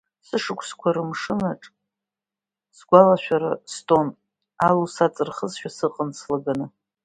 Сышықәсқәа 0.27 0.89
рымшынаҿ, 0.95 1.63
сгәалашәара 2.77 3.51
стон, 3.73 4.07
алу 4.67 4.85
саҵырхызшәа 4.95 5.69
сыҟан 5.77 6.09
слаганы. 6.19 6.65